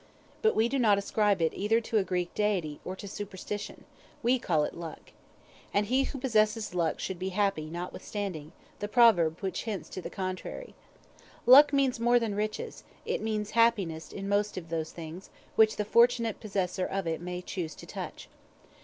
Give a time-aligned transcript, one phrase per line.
[0.41, 3.85] But we do not ascribe it either to Greek deity, or to superstition;
[4.23, 5.11] we call it luck.
[5.75, 10.73] And he who possesses luck should be happy notwithstanding the proverb which hints the contrary.
[11.45, 15.85] Luck means more than riches it means happiness in most of those things, which the
[15.85, 18.27] fortunate possessor of it may choose to touch.